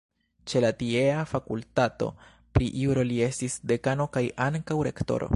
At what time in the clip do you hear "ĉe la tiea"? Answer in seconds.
0.51-1.17